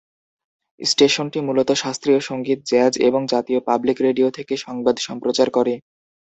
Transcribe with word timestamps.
স্টেশনটি 0.79 1.39
মূলত 1.47 1.69
শাস্ত্রীয় 1.83 2.19
সংগীত, 2.29 2.59
জ্যাজ 2.65 2.93
এবং 3.07 3.21
জাতীয় 3.33 3.59
পাবলিক 3.67 3.97
রেডিও 4.01 4.29
থেকে 4.37 4.53
সংবাদ 4.57 4.95
সম্প্রচার 5.07 5.47
করে। 5.49 5.73